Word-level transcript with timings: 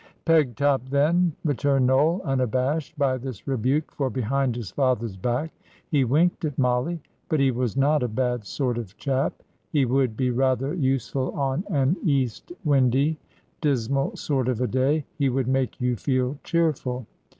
"Pegtop, 0.25 0.89
then," 0.89 1.33
returned 1.45 1.85
Noel, 1.85 2.21
unabashed 2.23 2.97
by 2.97 3.19
this 3.19 3.45
rebuke, 3.47 3.91
for 3.91 4.09
behind 4.09 4.55
his 4.55 4.71
father's 4.71 5.15
back 5.15 5.51
he 5.91 6.03
winked 6.03 6.43
at 6.43 6.57
Mollie. 6.57 6.99
"But 7.29 7.39
he 7.39 7.51
was 7.51 7.77
not 7.77 8.01
a 8.01 8.07
bad 8.07 8.43
sort 8.43 8.79
of 8.79 8.97
chap. 8.97 9.43
He 9.71 9.85
would 9.85 10.17
be 10.17 10.31
rather 10.31 10.73
useful 10.73 11.29
on 11.33 11.65
an 11.69 11.97
east 12.03 12.51
windy, 12.65 13.19
dismal 13.61 14.15
sort 14.17 14.47
of 14.47 14.59
a 14.59 14.65
day 14.65 15.05
he 15.19 15.29
would 15.29 15.47
make 15.47 15.79
you 15.79 15.95
feel 15.95 16.39
cheerful. 16.43 17.05